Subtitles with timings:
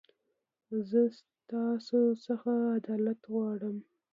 [0.89, 1.01] زه
[1.51, 1.97] تاسو
[2.41, 3.77] خڅه عدالت غواړم.